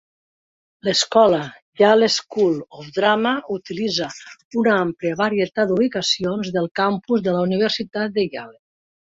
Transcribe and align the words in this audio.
L'escola 0.85 1.41
Yale 1.81 2.07
School 2.13 2.55
of 2.79 2.87
Drama 2.95 3.35
utilitza 3.57 4.09
una 4.63 4.75
àmplia 4.87 5.21
varietat 5.23 5.73
d'ubicacions 5.75 6.53
del 6.59 6.71
campus 6.83 7.27
de 7.29 7.37
la 7.37 7.47
Universitat 7.51 8.19
de 8.21 8.29
Yale. 8.33 8.59